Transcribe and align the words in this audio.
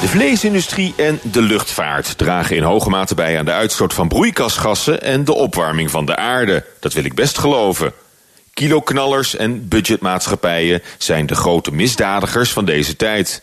De 0.00 0.08
vleesindustrie 0.08 0.94
en 0.96 1.20
de 1.22 1.42
luchtvaart 1.42 2.18
dragen 2.18 2.56
in 2.56 2.62
hoge 2.62 2.90
mate 2.90 3.14
bij 3.14 3.38
aan 3.38 3.44
de 3.44 3.52
uitstoot 3.52 3.94
van 3.94 4.08
broeikasgassen 4.08 5.02
en 5.02 5.24
de 5.24 5.32
opwarming 5.32 5.90
van 5.90 6.06
de 6.06 6.16
aarde. 6.16 6.64
Dat 6.80 6.92
wil 6.92 7.04
ik 7.04 7.14
best 7.14 7.38
geloven. 7.38 7.92
Kiloknallers 8.54 9.36
en 9.36 9.68
budgetmaatschappijen 9.68 10.82
zijn 10.98 11.26
de 11.26 11.34
grote 11.34 11.72
misdadigers 11.72 12.50
van 12.50 12.64
deze 12.64 12.96
tijd. 12.96 13.42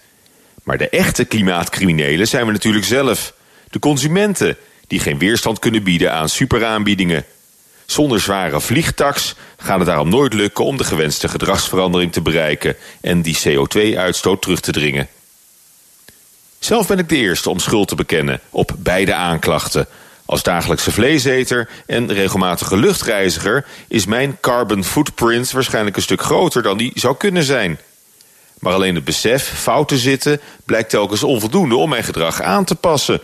Maar 0.64 0.78
de 0.78 0.90
echte 0.90 1.26
klimaatcriminelen 1.26 2.28
zijn 2.28 2.45
we 2.45 2.52
natuurlijk 2.52 2.86
zelf. 2.86 3.34
De 3.70 3.80
consumenten, 3.80 4.58
die 4.88 5.00
geen 5.00 5.17
weerstand 5.17 5.59
kunnen 5.59 5.84
bieden 5.84 6.14
aan 6.14 6.30
superaanbiedingen. 6.30 7.26
Zonder 7.86 8.20
zware 8.20 8.62
vliegtaks 8.62 9.36
gaat 9.58 9.78
het 9.78 9.88
daarom 9.88 10.09
nooit 10.09 10.34
lukken 10.34 10.66
om 10.66 10.78
de 10.78 10.84
gewenste 10.84 11.28
gedragsverandering 11.28 12.12
te 12.12 12.22
bereiken 12.22 12.76
en 13.02 13.22
die 13.22 13.39
CO2-uitstoot 13.48 14.42
terug 14.42 14.59
te 14.59 14.72
dringen. 14.72 15.08
Zelf 16.67 16.88
ben 16.88 16.99
ik 16.99 17.09
de 17.09 17.16
eerste 17.16 17.49
om 17.49 17.59
schuld 17.59 17.88
te 17.88 17.95
bekennen 17.95 18.39
op 18.49 18.71
beide 18.77 19.13
aanklachten. 19.13 19.88
Als 20.25 20.44
dagelijkse 20.44 20.91
vleeseter 20.91 21.70
en 21.85 22.13
regelmatige 22.13 22.77
luchtreiziger 22.77 23.66
is 23.88 24.05
mijn 24.05 24.38
carbon 24.42 24.83
footprint 24.83 25.52
waarschijnlijk 25.52 25.95
een 25.95 26.02
stuk 26.02 26.22
groter 26.22 26.64
dan 26.64 26.77
die 26.77 26.92
zou 26.95 27.17
kunnen 27.17 27.44
zijn. 27.44 27.80
Maar 28.59 28.73
alleen 28.73 28.95
het 28.95 29.03
besef 29.03 29.44
fouten 29.44 29.97
zitten 29.97 30.42
blijkt 30.66 30.89
telkens 30.89 31.23
onvoldoende 31.23 31.75
om 31.75 31.89
mijn 31.89 32.03
gedrag 32.03 32.42
aan 32.42 32.66
te 32.66 32.75
passen. 32.75 33.22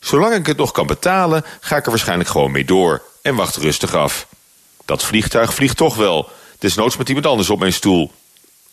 Zolang 0.00 0.34
ik 0.34 0.46
het 0.46 0.56
nog 0.56 0.72
kan 0.72 0.86
betalen, 0.86 1.44
ga 1.60 1.76
ik 1.76 1.84
er 1.84 1.90
waarschijnlijk 1.90 2.30
gewoon 2.30 2.52
mee 2.52 2.64
door 2.64 3.02
en 3.22 3.34
wacht 3.34 3.56
rustig 3.56 3.94
af. 3.94 4.26
Dat 4.84 5.04
vliegtuig 5.04 5.54
vliegt 5.54 5.76
toch 5.76 5.96
wel, 5.96 6.28
desnoods 6.58 6.96
met 6.96 7.08
iemand 7.08 7.26
anders 7.26 7.50
op 7.50 7.58
mijn 7.58 7.72
stoel. 7.72 8.12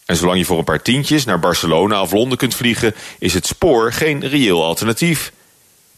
En 0.08 0.16
zolang 0.16 0.38
je 0.38 0.46
voor 0.46 0.58
een 0.58 0.64
paar 0.64 0.82
tientjes 0.82 1.26
naar 1.26 1.40
Barcelona 1.40 2.02
of 2.02 2.12
Londen 2.12 2.38
kunt 2.38 2.56
vliegen, 2.56 2.96
is 3.20 3.34
het 3.34 3.46
spoor 3.46 3.94
geen 3.94 4.28
reëel 4.28 4.64
alternatief. 4.64 5.32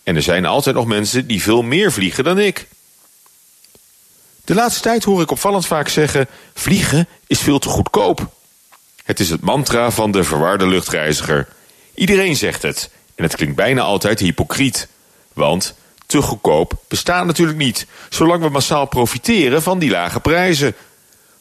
En 0.03 0.15
er 0.15 0.21
zijn 0.21 0.45
altijd 0.45 0.75
nog 0.75 0.85
mensen 0.85 1.27
die 1.27 1.41
veel 1.41 1.61
meer 1.61 1.91
vliegen 1.91 2.23
dan 2.23 2.39
ik. 2.39 2.67
De 4.45 4.53
laatste 4.53 4.81
tijd 4.81 5.03
hoor 5.03 5.21
ik 5.21 5.31
opvallend 5.31 5.65
vaak 5.65 5.87
zeggen: 5.87 6.27
vliegen 6.53 7.07
is 7.27 7.39
veel 7.39 7.59
te 7.59 7.69
goedkoop. 7.69 8.29
Het 9.03 9.19
is 9.19 9.29
het 9.29 9.41
mantra 9.41 9.91
van 9.91 10.11
de 10.11 10.23
verwarde 10.23 10.67
luchtreiziger. 10.67 11.47
Iedereen 11.93 12.35
zegt 12.35 12.61
het, 12.61 12.89
en 13.15 13.23
het 13.23 13.35
klinkt 13.35 13.55
bijna 13.55 13.81
altijd 13.81 14.19
hypocriet. 14.19 14.87
Want 15.33 15.75
te 16.05 16.21
goedkoop 16.21 16.73
bestaat 16.87 17.25
natuurlijk 17.25 17.57
niet, 17.57 17.87
zolang 18.09 18.43
we 18.43 18.49
massaal 18.49 18.85
profiteren 18.85 19.61
van 19.61 19.79
die 19.79 19.89
lage 19.89 20.19
prijzen. 20.19 20.75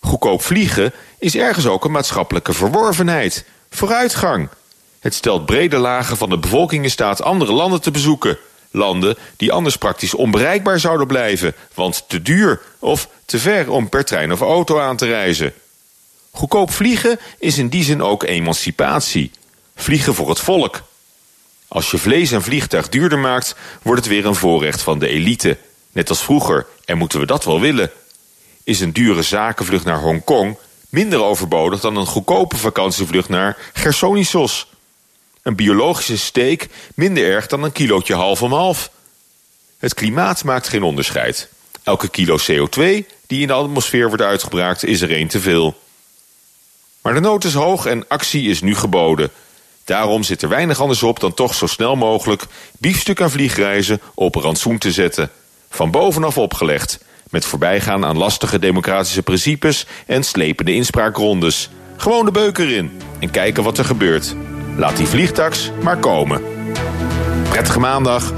Goedkoop 0.01 0.43
vliegen 0.43 0.93
is 1.19 1.37
ergens 1.37 1.67
ook 1.67 1.85
een 1.85 1.91
maatschappelijke 1.91 2.53
verworvenheid, 2.53 3.45
vooruitgang. 3.71 4.49
Het 5.01 5.15
stelt 5.15 5.47
brede 5.47 5.77
lagen 5.77 6.17
van 6.17 6.29
de 6.29 6.39
bevolking 6.39 6.85
in 6.85 6.91
staat 6.91 7.23
andere 7.23 7.53
landen 7.53 7.81
te 7.81 7.91
bezoeken. 7.91 8.39
Landen 8.71 9.17
die 9.37 9.53
anders 9.53 9.77
praktisch 9.77 10.15
onbereikbaar 10.15 10.81
zouden 10.81 11.07
blijven, 11.07 11.55
want 11.75 12.05
te 12.09 12.23
duur 12.23 12.61
of 12.79 13.09
te 13.25 13.39
ver 13.39 13.71
om 13.71 13.89
per 13.89 14.05
trein 14.05 14.33
of 14.33 14.41
auto 14.41 14.81
aan 14.81 14.97
te 14.97 15.07
reizen. 15.07 15.53
Goedkoop 16.31 16.73
vliegen 16.73 17.19
is 17.39 17.59
in 17.59 17.69
die 17.69 17.85
zin 17.85 18.03
ook 18.03 18.23
emancipatie. 18.23 19.31
Vliegen 19.75 20.15
voor 20.15 20.29
het 20.29 20.41
volk. 20.41 20.83
Als 21.69 21.91
je 21.91 21.99
vlees 21.99 22.31
en 22.31 22.43
vliegtuig 22.43 22.89
duurder 22.89 23.19
maakt, 23.19 23.55
wordt 23.83 24.05
het 24.05 24.11
weer 24.11 24.27
een 24.27 24.35
voorrecht 24.35 24.83
van 24.83 24.99
de 24.99 25.09
elite. 25.09 25.57
Net 25.93 26.09
als 26.09 26.23
vroeger, 26.23 26.67
en 26.85 26.99
moeten 26.99 27.21
we 27.21 27.27
dat 27.27 27.45
wel 27.45 27.61
willen. 27.61 27.91
Is 28.69 28.81
een 28.81 28.93
dure 28.93 29.23
zakenvlucht 29.23 29.85
naar 29.85 30.01
Hongkong 30.01 30.57
minder 30.89 31.23
overbodig 31.23 31.81
dan 31.81 31.97
een 31.97 32.07
goedkope 32.07 32.57
vakantievlucht 32.57 33.29
naar 33.29 33.57
Gersonisos. 33.73 34.67
Een 35.43 35.57
biologische 35.57 36.19
steek 36.19 36.69
minder 36.95 37.25
erg 37.25 37.47
dan 37.47 37.63
een 37.63 37.73
kilootje 37.73 38.15
half 38.15 38.43
om 38.43 38.53
half. 38.53 38.91
Het 39.79 39.95
klimaat 39.95 40.45
maakt 40.45 40.69
geen 40.69 40.83
onderscheid. 40.83 41.49
Elke 41.83 42.09
kilo 42.09 42.39
CO2 42.39 43.07
die 43.27 43.41
in 43.41 43.47
de 43.47 43.53
atmosfeer 43.53 44.09
wordt 44.09 44.23
uitgebraakt 44.23 44.85
is 44.85 45.01
er 45.01 45.11
één 45.11 45.29
te 45.29 45.41
veel. 45.41 45.81
Maar 47.03 47.15
de 47.15 47.21
nood 47.21 47.45
is 47.45 47.55
hoog 47.55 47.87
en 47.87 48.09
actie 48.09 48.51
is 48.51 48.61
nu 48.61 48.75
geboden. 48.75 49.31
Daarom 49.85 50.23
zit 50.23 50.43
er 50.43 50.49
weinig 50.49 50.81
anders 50.81 51.03
op 51.03 51.21
dan 51.21 51.35
toch 51.35 51.55
zo 51.55 51.67
snel 51.67 51.97
mogelijk 51.97 52.43
biefstuk 52.79 53.21
aan 53.21 53.31
vliegreizen 53.31 54.01
op 54.15 54.35
rantsoen 54.35 54.79
te 54.79 54.93
zetten. 54.93 55.31
Van 55.71 55.91
bovenaf 55.91 56.39
opgelegd, 56.39 56.99
met 57.31 57.45
voorbijgaan 57.45 58.05
aan 58.05 58.17
lastige 58.17 58.59
democratische 58.59 59.23
principes 59.23 59.87
en 60.07 60.25
slepende 60.25 60.75
inspraakrondes. 60.75 61.71
Gewoon 61.97 62.25
de 62.25 62.31
beuker 62.31 62.71
in 62.71 62.91
en 63.21 63.31
kijken 63.31 63.63
wat 63.63 63.79
er 63.79 63.85
gebeurt. 63.85 64.35
Laat 64.77 64.97
die 64.97 65.07
vliegtax 65.07 65.71
maar 65.83 65.97
komen. 65.97 66.43
Prettige 67.49 67.81
maandag. 67.81 68.33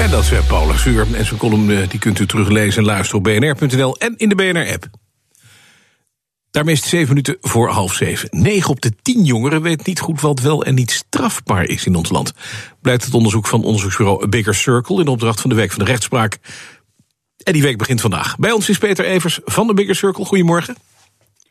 En 0.00 0.10
dat 0.10 0.22
is 0.22 0.30
weer 0.30 0.44
Paul 0.44 0.72
Zuur. 0.72 1.06
En 1.14 1.26
zijn 1.26 1.38
column 1.38 1.70
eh, 1.70 1.88
die 1.88 1.98
kunt 1.98 2.18
u 2.18 2.26
teruglezen 2.26 2.78
en 2.78 2.84
luisteren 2.84 3.18
op 3.18 3.24
bnr.nl 3.24 3.96
en 3.98 4.14
in 4.16 4.28
de 4.28 4.34
BNR-app. 4.34 4.86
Daarmee 6.50 6.74
is 6.74 6.80
het 6.80 6.88
zeven 6.88 7.08
minuten 7.08 7.36
voor 7.40 7.68
half 7.68 7.94
zeven. 7.94 8.28
Negen 8.30 8.70
op 8.70 8.80
de 8.80 8.92
tien 9.02 9.24
jongeren 9.24 9.62
weet 9.62 9.86
niet 9.86 10.00
goed 10.00 10.20
wat 10.20 10.40
wel 10.40 10.64
en 10.64 10.74
niet 10.74 10.90
strafbaar 10.90 11.64
is 11.64 11.86
in 11.86 11.94
ons 11.94 12.10
land. 12.10 12.32
Blijkt 12.82 13.04
het 13.04 13.14
onderzoek 13.14 13.46
van 13.46 13.64
onderzoeksbureau 13.64 14.28
Bigger 14.28 14.54
Circle... 14.54 15.00
in 15.00 15.08
opdracht 15.08 15.40
van 15.40 15.50
de 15.50 15.56
Week 15.56 15.70
van 15.70 15.84
de 15.84 15.90
Rechtspraak. 15.90 16.38
En 17.42 17.52
die 17.52 17.62
week 17.62 17.78
begint 17.78 18.00
vandaag. 18.00 18.36
Bij 18.38 18.50
ons 18.50 18.68
is 18.68 18.78
Peter 18.78 19.04
Evers 19.04 19.40
van 19.44 19.66
de 19.66 19.74
Bigger 19.74 19.94
Circle. 19.94 20.24
Goedemorgen. 20.24 20.74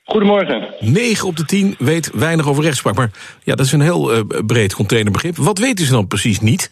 Goedemorgen. 0.03 0.67
9 0.79 1.27
op 1.27 1.37
de 1.37 1.45
10 1.45 1.75
weet 1.77 2.11
weinig 2.13 2.47
over 2.47 2.63
rechtspraak. 2.63 2.95
Maar 2.95 3.11
ja, 3.43 3.55
dat 3.55 3.65
is 3.65 3.71
een 3.71 3.81
heel 3.81 4.15
uh, 4.15 4.19
breed 4.45 4.73
containerbegrip. 4.73 5.35
Wat 5.35 5.57
weten 5.57 5.85
ze 5.85 5.91
dan 5.91 6.07
precies 6.07 6.39
niet? 6.39 6.71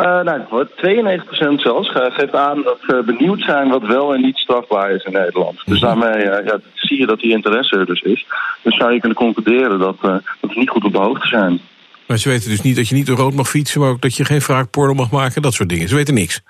Uh, 0.00 0.22
nou, 0.22 0.66
92% 0.66 1.60
zelfs 1.60 1.90
geeft 1.92 2.34
aan 2.34 2.62
dat 2.62 2.78
ze 2.86 3.02
benieuwd 3.06 3.40
zijn 3.40 3.68
wat 3.68 3.82
wel 3.82 4.14
en 4.14 4.20
niet 4.20 4.36
strafbaar 4.36 4.90
is 4.90 5.04
in 5.04 5.12
Nederland. 5.12 5.62
Dus 5.64 5.80
mhm. 5.80 5.86
daarmee 5.86 6.24
uh, 6.24 6.46
ja, 6.46 6.60
zie 6.74 6.98
je 6.98 7.06
dat 7.06 7.20
die 7.20 7.30
interesse 7.30 7.76
er 7.76 7.86
dus 7.86 8.00
is. 8.00 8.26
Dus 8.62 8.76
zou 8.76 8.92
je 8.92 9.00
kunnen 9.00 9.18
concluderen 9.18 9.78
dat, 9.78 9.96
uh, 10.04 10.16
dat 10.40 10.50
ze 10.52 10.58
niet 10.58 10.70
goed 10.70 10.84
op 10.84 10.92
de 10.92 10.98
hoogte 10.98 11.26
zijn. 11.26 11.60
Maar 12.06 12.18
ze 12.18 12.28
weten 12.28 12.50
dus 12.50 12.60
niet 12.60 12.76
dat 12.76 12.88
je 12.88 12.94
niet 12.94 13.06
door 13.06 13.16
rood 13.16 13.34
mag 13.34 13.48
fietsen, 13.48 13.80
maar 13.80 13.90
ook 13.90 14.00
dat 14.00 14.16
je 14.16 14.24
geen 14.24 14.40
wraakporno 14.40 14.94
mag 14.94 15.10
maken, 15.10 15.42
dat 15.42 15.54
soort 15.54 15.68
dingen. 15.68 15.88
Ze 15.88 15.94
weten 15.94 16.14
niks. 16.14 16.40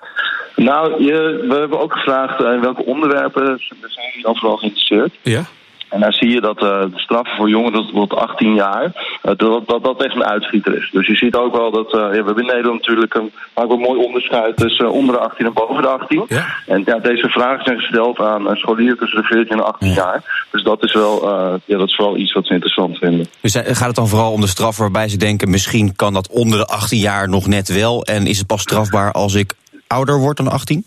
Nou, 0.63 1.03
je, 1.03 1.45
we 1.49 1.55
hebben 1.55 1.79
ook 1.79 1.93
gevraagd 1.93 2.39
in 2.39 2.61
welke 2.61 2.85
onderwerpen 2.85 3.59
zijn 3.79 4.07
jullie 4.07 4.23
dan 4.23 4.35
vooral 4.35 4.57
geïnteresseerd. 4.57 5.13
Ja. 5.21 5.43
En 5.89 5.99
daar 5.99 6.13
zie 6.13 6.29
je 6.29 6.41
dat 6.41 6.63
uh, 6.63 6.81
de 6.81 6.99
straffen 6.99 7.35
voor 7.35 7.49
jongeren 7.49 7.89
tot 7.93 8.13
18 8.13 8.53
jaar, 8.53 8.83
uh, 8.83 9.31
dat, 9.37 9.67
dat 9.67 9.83
dat 9.83 10.03
echt 10.03 10.15
een 10.15 10.25
uitschieter 10.25 10.77
is. 10.77 10.89
Dus 10.91 11.07
je 11.07 11.15
ziet 11.15 11.35
ook 11.35 11.55
wel 11.55 11.71
dat, 11.71 11.93
uh, 11.93 12.01
ja, 12.01 12.09
we 12.09 12.15
hebben 12.15 12.37
in 12.37 12.45
Nederland 12.45 12.79
natuurlijk 12.79 13.13
een, 13.13 13.31
maken 13.55 13.71
een 13.71 13.79
mooi 13.79 14.05
onderscheid 14.05 14.57
tussen 14.57 14.91
onder 14.91 15.15
de 15.15 15.21
18 15.21 15.45
en 15.45 15.53
boven 15.53 15.81
de 15.81 15.87
18. 15.87 16.25
Ja. 16.27 16.45
En 16.67 16.81
ja, 16.85 16.99
deze 16.99 17.29
vragen 17.29 17.63
zijn 17.63 17.79
gesteld 17.79 18.19
aan 18.19 18.55
scholieren 18.55 18.97
tussen 18.97 19.21
de 19.21 19.27
14 19.27 19.57
en 19.57 19.65
18 19.65 19.93
jaar. 19.93 20.47
Dus 20.51 20.63
dat 20.63 20.83
is 20.83 20.93
wel, 20.93 21.29
ja, 21.65 21.77
dat 21.77 21.87
is 21.87 21.97
wel 21.97 22.17
iets 22.17 22.33
wat 22.33 22.45
ze 22.45 22.53
interessant 22.53 22.97
vinden. 22.97 23.27
Dus 23.41 23.55
gaat 23.55 23.87
het 23.87 23.95
dan 23.95 24.07
vooral 24.07 24.31
om 24.31 24.41
de 24.41 24.47
straf 24.47 24.77
waarbij 24.77 25.07
ze 25.07 25.17
denken, 25.17 25.49
misschien 25.49 25.95
kan 25.95 26.13
dat 26.13 26.29
onder 26.29 26.57
de 26.57 26.65
18 26.65 26.99
jaar 26.99 27.29
nog 27.29 27.47
net 27.47 27.73
wel 27.73 28.03
en 28.03 28.27
is 28.27 28.37
het 28.37 28.47
pas 28.47 28.61
strafbaar 28.61 29.11
als 29.11 29.33
ik 29.33 29.53
ouder 29.89 30.17
word 30.17 30.37
dan 30.37 30.47
18? 30.47 30.83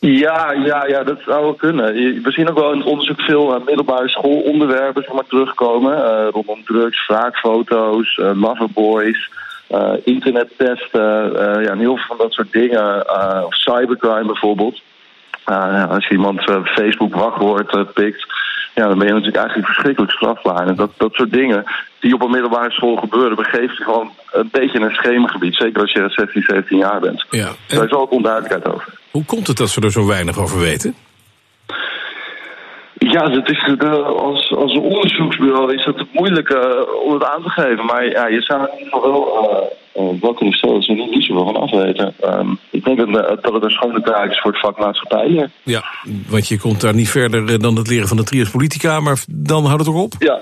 Ja, 0.00 0.52
ja, 0.52 0.86
ja, 0.86 1.02
dat 1.02 1.18
zou 1.26 1.42
wel 1.42 1.54
kunnen. 1.54 1.94
We 2.22 2.30
zien 2.30 2.48
ook 2.48 2.58
wel 2.58 2.72
in 2.72 2.78
het 2.78 2.86
onderzoek 2.86 3.20
veel 3.20 3.54
uh, 3.54 3.64
middelbare 3.64 4.08
schoolonderwerpen 4.08 5.02
zeg 5.02 5.12
maar, 5.12 5.26
terugkomen. 5.26 5.98
Uh, 5.98 6.28
rondom 6.30 6.64
drugs, 6.64 7.06
wraakfoto's, 7.06 8.16
uh, 8.16 8.30
loverboys, 8.34 9.30
internettesten. 10.04 11.32
ja, 11.62 11.76
heel 11.76 11.96
veel 11.96 12.06
van 12.06 12.18
dat 12.18 12.32
soort 12.32 12.52
dingen. 12.52 13.06
of 13.46 13.54
cybercrime 13.54 14.26
bijvoorbeeld. 14.26 14.80
als 15.88 16.06
je 16.06 16.14
iemand 16.14 16.42
Facebook 16.64 17.14
wachtwoord 17.14 17.94
pikt, 17.94 18.26
ja, 18.78 18.88
dan 18.88 18.98
ben 18.98 19.06
je 19.06 19.12
natuurlijk 19.12 19.36
eigenlijk 19.44 19.66
verschrikkelijk 19.66 20.12
strafbaar. 20.12 20.66
En 20.66 20.74
dat, 20.74 20.90
dat 20.96 21.12
soort 21.12 21.32
dingen 21.32 21.64
die 22.00 22.14
op 22.14 22.22
een 22.22 22.30
middelbare 22.30 22.70
school 22.70 22.96
gebeuren, 22.96 23.36
begeeft 23.36 23.76
je 23.76 23.84
gewoon 23.84 24.10
een 24.32 24.48
beetje 24.52 24.78
in 24.78 24.84
een 24.84 24.94
schemergebied. 24.94 25.54
Zeker 25.54 25.80
als 25.80 25.92
je 25.92 26.08
16, 26.08 26.42
17 26.42 26.78
jaar 26.78 27.00
bent. 27.00 27.26
Ja, 27.30 27.48
Daar 27.66 27.84
is 27.84 27.92
ook 27.92 28.10
onduidelijkheid 28.10 28.74
over. 28.74 28.98
Hoe 29.10 29.24
komt 29.24 29.46
het 29.46 29.56
dat 29.56 29.68
ze 29.68 29.80
er 29.80 29.90
zo 29.92 30.06
weinig 30.06 30.38
over 30.38 30.60
weten? 30.60 30.94
Ja, 32.98 33.28
dat 33.28 33.50
is, 33.50 33.78
als, 34.04 34.54
als 34.56 34.78
onderzoeksbureau 34.78 35.74
is 35.74 35.84
het 35.84 36.04
moeilijk 36.12 36.48
uh, 36.48 36.60
om 37.04 37.12
het 37.12 37.24
aan 37.24 37.42
te 37.42 37.50
geven. 37.50 37.84
Maar 37.84 38.04
ja, 38.04 38.26
je 38.26 38.42
zou 38.42 38.60
in 38.60 38.78
ieder 38.78 38.92
geval 38.92 39.10
wel 39.10 39.50
uh, 39.50 39.66
kunnen 40.34 40.54
stellen 40.54 40.74
dat 40.74 40.84
ze 40.84 40.92
er 40.92 41.08
niet 41.08 41.24
zoveel 41.24 41.44
van 41.44 41.56
afweten. 41.56 42.14
Um, 42.24 42.58
ik 42.70 42.84
denk 42.84 42.98
dat, 42.98 43.42
dat 43.42 43.52
het 43.52 43.62
een 43.62 43.70
schone 43.70 44.02
taak 44.02 44.30
is 44.30 44.40
voor 44.40 44.50
het 44.50 44.60
vak 44.60 44.78
maatschappij. 44.78 45.48
Ja, 45.62 45.84
want 46.28 46.48
je 46.48 46.58
komt 46.58 46.80
daar 46.80 46.94
niet 46.94 47.10
verder 47.10 47.60
dan 47.60 47.76
het 47.76 47.88
leren 47.88 48.08
van 48.08 48.16
de 48.16 48.24
trias 48.24 48.50
politica, 48.50 49.00
maar 49.00 49.24
dan 49.28 49.64
houdt 49.64 49.86
het 49.86 49.94
erop. 49.94 50.12
Ja, 50.18 50.40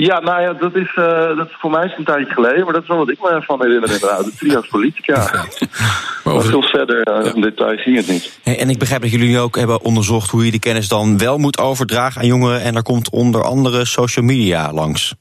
ja, 0.00 0.20
nou 0.20 0.40
ja, 0.42 0.52
dat 0.52 0.74
is, 0.74 0.96
uh, 0.96 1.36
dat 1.36 1.46
is 1.46 1.56
voor 1.58 1.70
mij 1.70 1.94
een 1.96 2.04
tijdje 2.04 2.34
geleden, 2.34 2.64
maar 2.64 2.72
dat 2.72 2.82
is 2.82 2.88
wel 2.88 2.96
wat 2.96 3.10
ik 3.10 3.20
me 3.20 3.42
van 3.42 3.60
herinner 3.60 3.92
inderdaad. 3.92 4.24
De 4.24 4.32
trias 4.38 4.66
politica. 4.66 5.16
maar 6.24 6.40
veel 6.40 6.62
verder 6.62 6.96
uh, 6.96 7.24
ja. 7.24 7.34
in 7.34 7.40
detail 7.40 7.78
zie 7.78 7.92
je 7.92 7.98
het 7.98 8.08
niet. 8.08 8.38
Hey, 8.42 8.58
en 8.58 8.70
ik 8.70 8.78
begrijp 8.78 9.02
dat 9.02 9.10
jullie 9.10 9.38
ook 9.38 9.56
hebben 9.56 9.82
onderzocht 9.82 10.30
hoe 10.30 10.44
je 10.44 10.50
die 10.50 10.60
kennis 10.60 10.88
dan 10.88 11.18
wel 11.18 11.38
moet 11.38 11.58
overdragen 11.58 12.20
aan 12.20 12.26
jongeren. 12.26 12.60
En 12.60 12.72
daar 12.72 12.82
komt 12.82 13.10
onder 13.10 13.42
andere 13.42 13.84
social 13.84 14.24
media 14.24 14.72
langs. 14.72 15.14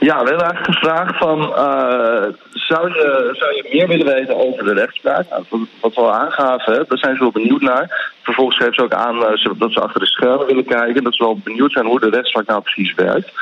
Ja, 0.00 0.22
we 0.22 0.28
hebben 0.28 0.46
eigenlijk 0.46 0.78
gevraagd 0.78 1.18
van, 1.18 1.38
uh, 1.40 2.34
zou, 2.66 2.88
je, 2.88 3.68
meer 3.72 3.88
willen 3.88 4.14
weten 4.14 4.36
over 4.36 4.64
de 4.64 4.74
rechtspraak? 4.74 5.28
Nou, 5.30 5.44
wat, 5.48 5.60
wat 5.80 5.94
we 5.94 6.00
al 6.00 6.12
aangaven, 6.12 6.72
hè, 6.72 6.84
daar 6.88 6.98
zijn 6.98 7.14
ze 7.14 7.20
wel 7.20 7.30
benieuwd 7.30 7.60
naar. 7.60 8.12
Vervolgens 8.22 8.56
geven 8.56 8.74
ze 8.74 8.82
ook 8.82 8.92
aan 8.92 9.16
uh, 9.16 9.58
dat 9.58 9.72
ze 9.72 9.80
achter 9.80 10.00
de 10.00 10.06
schermen 10.06 10.46
willen 10.46 10.64
kijken. 10.64 11.04
Dat 11.04 11.14
ze 11.14 11.24
wel 11.24 11.38
benieuwd 11.44 11.72
zijn 11.72 11.86
hoe 11.86 12.00
de 12.00 12.10
rechtspraak 12.10 12.46
nou 12.46 12.62
precies 12.62 12.94
werkt. 12.94 13.32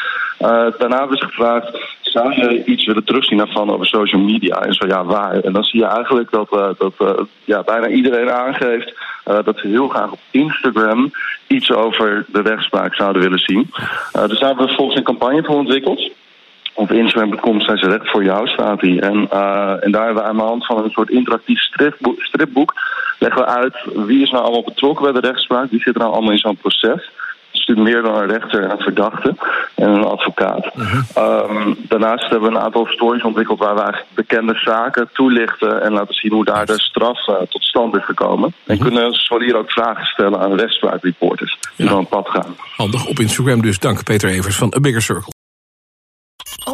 Uh, 0.41 0.67
daarna 0.79 0.99
hebben 0.99 1.17
ze 1.17 1.25
gevraagd, 1.25 1.79
zou 2.01 2.35
je 2.35 2.65
iets 2.65 2.87
willen 2.87 3.05
terugzien 3.05 3.39
daarvan 3.39 3.71
over 3.71 3.87
social 3.87 4.21
media? 4.21 4.63
En 4.63 4.75
zo 4.75 4.87
ja, 4.87 5.05
waar? 5.05 5.41
En 5.41 5.53
dan 5.53 5.65
zie 5.65 5.81
je 5.81 5.87
eigenlijk 5.87 6.31
dat, 6.31 6.49
dat 6.79 7.27
ja, 7.45 7.63
bijna 7.63 7.89
iedereen 7.89 8.31
aangeeft 8.31 8.95
dat 9.25 9.59
ze 9.59 9.69
heel 9.69 9.89
graag 9.89 10.13
op 10.13 10.19
Instagram 10.31 11.13
iets 11.47 11.71
over 11.71 12.25
de 12.29 12.41
rechtspraak 12.41 12.95
zouden 12.95 13.23
willen 13.23 13.39
zien. 13.39 13.71
dus 14.13 14.39
daar 14.39 14.49
hebben 14.49 14.67
we 14.67 14.75
volgens 14.75 14.97
een 14.97 15.05
campagne 15.05 15.45
voor 15.45 15.57
ontwikkeld 15.57 16.11
op 16.75 16.93
Instagram.com 16.93 17.61
zijn 17.61 17.79
ze 17.79 17.89
recht 17.89 18.11
voor 18.11 18.25
jou, 18.25 18.49
staat 18.49 18.81
hij. 18.81 19.01
En, 19.01 19.29
uh, 19.33 19.85
en 19.85 19.91
daar 19.91 20.05
hebben 20.05 20.23
we 20.23 20.29
aan 20.29 20.37
de 20.37 20.43
hand 20.43 20.67
van 20.67 20.85
een 20.85 20.91
soort 20.91 21.11
interactief 21.11 21.61
stripboek, 21.61 22.23
stripboek 22.23 22.75
leggen 23.19 23.43
we 23.43 23.49
uit 23.49 23.75
wie 24.07 24.23
is 24.23 24.31
nou 24.31 24.45
allemaal 24.45 24.65
betrokken 24.65 25.13
bij 25.13 25.21
de 25.21 25.29
rechtspraak, 25.29 25.71
wie 25.71 25.81
zit 25.81 25.95
er 25.95 26.01
nou 26.01 26.13
allemaal 26.13 26.33
in 26.33 26.39
zo'n 26.39 26.57
proces. 26.57 27.11
Het 27.53 27.69
is 27.69 27.83
meer 27.83 28.03
dan 28.03 28.15
een 28.15 28.29
rechter, 28.29 28.71
een 28.71 28.79
verdachte 28.79 29.35
en 29.75 29.89
een 29.89 30.05
advocaat. 30.05 30.71
um, 31.19 31.77
daarnaast 31.89 32.31
hebben 32.31 32.51
we 32.51 32.57
een 32.57 32.63
aantal 32.63 32.87
stories 32.87 33.23
ontwikkeld 33.23 33.59
waar 33.59 33.75
we 33.75 33.81
eigenlijk 33.81 34.15
bekende 34.15 34.55
zaken 34.55 35.09
toelichten 35.13 35.83
en 35.83 35.93
laten 35.93 36.15
zien 36.15 36.33
hoe 36.33 36.45
daar 36.45 36.67
de 36.67 36.81
straf 36.81 37.29
uh, 37.29 37.37
tot 37.49 37.63
stand 37.63 37.97
is 37.97 38.05
gekomen. 38.05 38.55
En 38.67 38.79
kunnen 38.79 39.13
ze 39.13 39.37
hier 39.39 39.57
ook 39.57 39.71
vragen 39.71 40.05
stellen 40.05 40.41
aan 40.41 40.57
rechtspraakreporters 40.57 41.59
die 41.77 41.89
ja. 41.89 41.93
een 41.93 42.09
pad 42.09 42.29
gaan. 42.29 42.57
Handig 42.77 43.07
op 43.07 43.19
Instagram 43.19 43.63
dus. 43.63 43.79
Dank 43.79 44.05
Peter 44.05 44.31
Evers 44.31 44.57
van 44.57 44.73
A 44.77 44.81
Bigger 44.81 45.03
Circle. 45.03 45.42